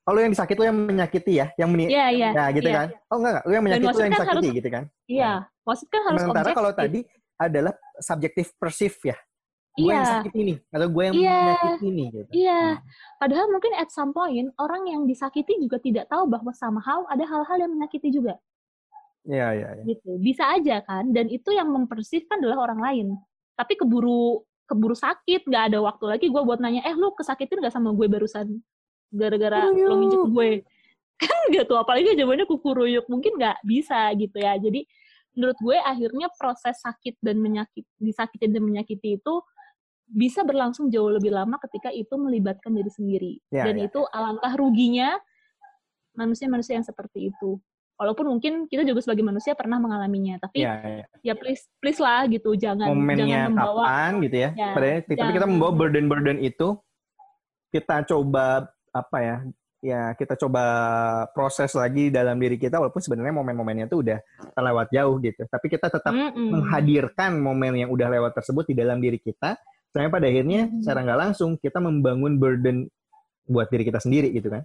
[0.00, 2.28] kalau yang disakiti lu yang menyakiti ya, yang meni Iya, iya.
[2.32, 2.76] ya gitu iya.
[2.78, 2.88] kan.
[3.10, 3.44] Oh enggak, enggak.
[3.44, 4.84] lu yang menyakiti lu wasit yang kan disakiti harus- gitu kan.
[5.04, 5.32] Iya,
[5.66, 7.00] wasit kan harus Sementara kalau tadi
[7.36, 9.16] adalah subjektif perceive ya.
[9.76, 9.92] Gue Iya.
[9.92, 11.36] yang sakit ini atau gue yang Iya.
[11.36, 12.30] menyakiti ini gitu.
[12.32, 12.80] Iya, Hmm.
[13.20, 17.56] padahal mungkin at some point orang yang disakiti juga tidak tahu bahwa somehow ada hal-hal
[17.60, 18.40] yang menyakiti juga.
[19.26, 19.82] Iya, iya, iya.
[19.84, 23.06] gitu bisa aja kan dan itu yang mempersifkan adalah orang lain
[23.58, 24.38] tapi keburu
[24.70, 28.06] keburu sakit nggak ada waktu lagi gue buat nanya eh lu kesakitin nggak sama gue
[28.06, 28.62] barusan
[29.10, 30.50] gara-gara lo nginjek gue
[31.26, 34.86] kan gitu apalagi jawabannya kukuruyuk mungkin nggak bisa gitu ya jadi
[35.34, 39.34] menurut gue akhirnya proses sakit dan menyakit disakitin dan menyakiti itu
[40.06, 43.90] bisa berlangsung jauh lebih lama ketika itu melibatkan diri sendiri Ya, dan ya.
[43.90, 45.18] itu alangkah ruginya
[46.14, 47.58] manusia-manusia yang seperti itu
[47.96, 51.04] walaupun mungkin kita juga sebagai manusia pernah mengalaminya tapi Iya, iya.
[51.24, 54.50] ya please please lah gitu jangan momennya jangan membawa kapan gitu ya.
[54.52, 56.68] Ya, Padahal- tapi kita membawa burden-burden itu
[57.68, 59.36] kita coba apa ya?
[59.84, 60.64] Ya kita coba
[61.30, 64.18] proses lagi dalam diri kita walaupun sebenarnya momen-momennya itu udah
[64.52, 65.42] terlewat jauh gitu.
[65.46, 66.48] Tapi kita tetap Mm-mm.
[66.52, 69.56] menghadirkan momen yang udah lewat tersebut di dalam diri kita.
[69.96, 70.84] Sampai pada akhirnya Mhm.
[70.84, 72.76] secara nggak langsung kita membangun burden
[73.44, 74.62] buat diri kita sendiri gitu kan.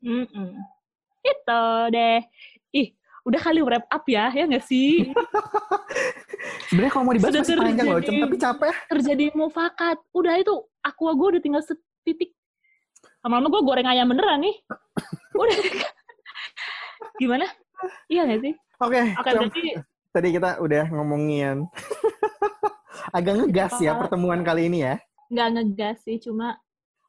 [0.00, 0.58] Mm-mm.
[1.20, 2.20] itu deh.
[2.72, 2.88] Ih
[3.22, 5.06] udah kali wrap up ya ya nggak sih?
[6.68, 8.74] Sebenarnya kalau mau dibahas Sudah masih panjang loh, tapi capek.
[8.88, 9.96] terjadi mufakat.
[10.10, 12.32] Udah itu aqua gue udah tinggal setitik.
[13.20, 14.56] Lama-lama gue goreng ayam beneran nih.
[15.38, 15.56] Udah.
[17.16, 17.46] Gimana?
[18.06, 18.54] Iya nggak sih?
[18.78, 19.62] Oke, oke com- berarti
[20.08, 21.66] tadi kita udah ngomongin
[23.10, 24.96] agak ngegas ya pertemuan kali ini ya.
[25.28, 26.56] nggak ngegas sih cuma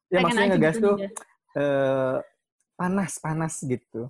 [0.10, 1.14] Ya maksudnya ngegas gitu tuh ngegas.
[1.56, 2.16] eh,
[2.76, 4.02] panas-panas gitu.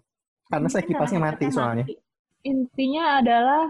[0.45, 1.83] Karena saya kipasnya mati soalnya.
[1.83, 1.95] mati.
[2.41, 3.65] Intinya adalah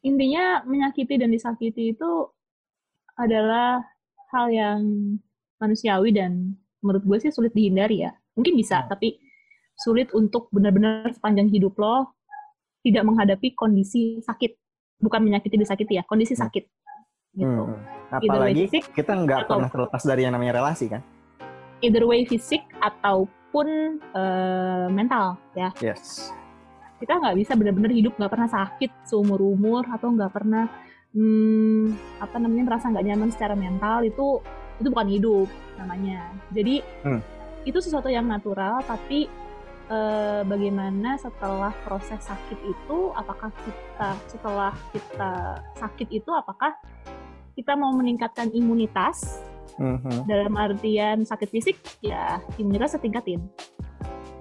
[0.00, 2.10] intinya menyakiti dan disakiti itu
[3.14, 3.82] adalah
[4.30, 4.80] hal yang
[5.58, 8.14] manusiawi dan menurut gue sih sulit dihindari ya.
[8.34, 8.88] Mungkin bisa, Hmm.
[8.88, 9.18] tapi
[9.76, 12.14] sulit untuk benar-benar sepanjang hidup lo
[12.80, 14.54] tidak menghadapi kondisi sakit.
[14.98, 16.46] Bukan menyakiti disakiti ya, kondisi Hmm.
[16.46, 16.64] sakit.
[17.38, 17.46] Gitu.
[17.46, 17.78] Hmm.
[18.08, 21.02] Way Apalagi fisik kita nggak atau- pernah terlepas dari yang namanya relasi kan.
[21.78, 23.68] Either way fisik ataupun
[24.02, 25.70] eh, mental ya.
[25.78, 26.34] Yes.
[26.98, 30.66] kita nggak bisa benar-benar hidup nggak pernah sakit seumur umur atau nggak pernah
[31.14, 34.42] hmm, apa namanya merasa nggak nyaman secara mental itu
[34.76, 35.46] itu bukan hidup
[35.78, 37.22] namanya jadi Hmm.
[37.62, 39.30] itu sesuatu yang natural tapi
[39.86, 45.32] eh, bagaimana setelah proses sakit itu apakah kita setelah kita
[45.78, 46.74] sakit itu apakah
[47.58, 49.42] kita mau meningkatkan imunitas
[49.82, 50.30] Mhm.
[50.30, 53.42] dalam artian sakit fisik ya imunitas setingkatin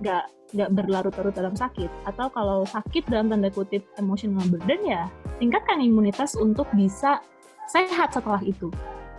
[0.01, 1.89] nggak nggak berlarut-larut dalam sakit.
[2.07, 7.19] Atau kalau sakit dalam tanda kutip emotional burden ya tingkatkan imunitas untuk bisa
[7.67, 8.71] sehat setelah itu.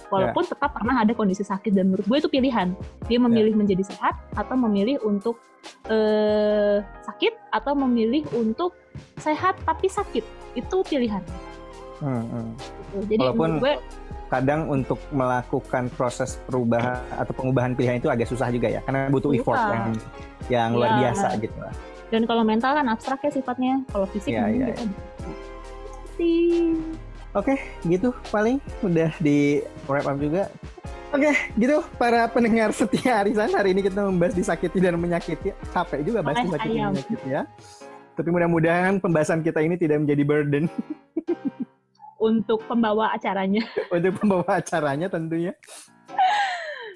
[0.09, 2.73] Walaupun tetap pernah ada kondisi sakit dan menurut gue itu pilihan.
[3.13, 5.37] Dia memilih menjadi sehat atau memilih untuk
[5.91, 8.73] eh, sakit atau memilih untuk
[9.21, 10.25] sehat tapi sakit.
[10.57, 11.21] Itu pilihan
[12.01, 12.45] Mhm.
[12.95, 12.99] gitu.
[13.07, 13.75] jadi Walaupun- gue
[14.29, 19.33] Kadang untuk melakukan proses perubahan atau pengubahan pilihan itu agak susah juga ya, karena butuh
[19.33, 19.73] effort Susah.
[19.73, 19.85] yang
[20.53, 20.99] yang luar Iya.
[21.01, 21.73] biasa gitu lah.
[22.13, 23.81] Dan kalau mental kan abstrak ya sifatnya.
[23.89, 24.85] Kalau fisik Iya, mungkin iya, kita
[26.13, 26.77] sih.
[27.33, 30.53] Oke, gitu paling udah di wrap up juga.
[31.09, 33.49] Oke, gitu para pendengar setia Arisan.
[33.49, 35.57] Hari ini kita membahas disakiti dan menyakiti.
[35.73, 37.43] Capek juga bahas disakiti dan menyakiti ya.
[38.13, 40.65] Tapi mudah-mudahan pembahasan kita ini tidak menjadi burden
[42.19, 43.63] untuk pembawa acaranya.
[43.95, 45.55] untuk pembawa acaranya tentunya.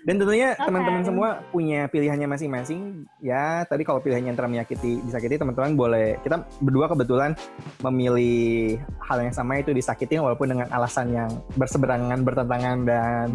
[0.03, 0.67] Dan tentunya Oke.
[0.67, 3.07] teman-teman semua punya pilihannya masing-masing.
[3.23, 6.19] Ya, tadi kalau pilihannya antara menyakiti, disakiti, teman-teman boleh.
[6.27, 7.39] Kita berdua kebetulan
[7.87, 13.27] memilih hal yang sama itu disakiti walaupun dengan alasan yang berseberangan, bertentangan dan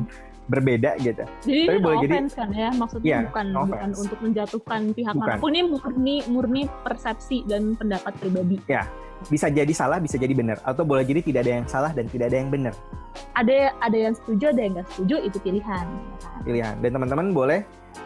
[0.52, 1.23] berbeda gitu.
[1.43, 3.97] Jadi Tapi ini boleh no jadi- offense kan ya, maksudnya Iya, bukan no bukan offense.
[4.04, 5.28] untuk menjatuhkan pihak Bukan.
[5.28, 5.50] mana pun.
[5.52, 8.58] Ini murni murni persepsi dan pendapat pribadi.
[9.28, 10.62] Bisa jadi salah, bisa jadi benar.
[10.62, 12.74] Atau boleh jadi tidak ada yang salah dan tidak ada yang benar
[13.34, 15.86] Ada ada yang setuju, ada yang nggak setuju, itu pilihan.
[16.46, 16.76] pilihan.
[16.86, 17.60] Dan teman-teman boleh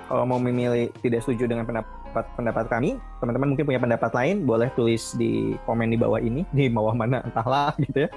[0.07, 4.67] kalau mau memilih tidak setuju dengan pendapat pendapat kami, teman-teman mungkin punya pendapat lain, boleh
[4.71, 8.09] tulis di komen di bawah ini, di bawah mana entahlah gitu ya.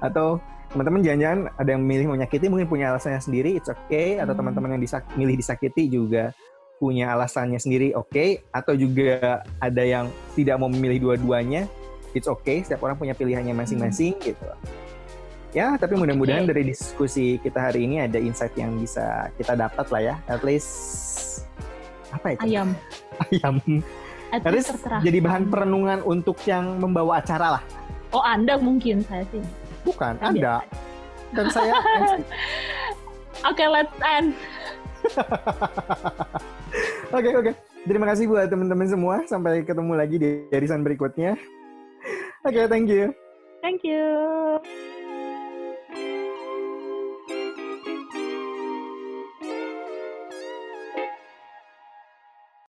[0.00, 4.16] Atau teman-teman jangan-jangan ada yang memilih menyakiti mungkin punya alasannya sendiri, it's okay.
[4.16, 4.44] Atau Hmm.
[4.44, 6.32] teman-teman yang disak- milih disakiti juga
[6.76, 8.48] punya alasannya sendiri, oke.
[8.52, 11.68] Atau juga ada yang tidak mau memilih dua-duanya,
[12.12, 12.62] it's okay.
[12.64, 14.46] Setiap orang punya pilihannya masing-masing gitu.
[15.50, 16.54] Ya, tapi mudah-mudahan Oke.
[16.54, 20.14] dari diskusi kita hari ini ada insight yang bisa kita dapat lah ya.
[20.30, 20.70] At least
[22.14, 22.42] apa itu?
[22.46, 22.68] Ayam.
[23.26, 23.54] Ayam.
[24.30, 25.02] At At least tercerah.
[25.02, 27.62] jadi bahan perenungan untuk yang membawa acara lah.
[28.14, 29.42] Oh Anda mungkin saya sih.
[29.82, 30.62] Bukan, Kan Anda.
[31.34, 31.74] Dan saya
[33.50, 34.36] Oke, let's end.
[37.10, 37.50] Oke, oke.
[37.82, 39.14] Terima kasih buat teman-teman semua.
[39.26, 41.34] Sampai ketemu lagi di arisan berikutnya.
[42.44, 43.14] Oke, thank you.
[43.62, 44.89] Thank you.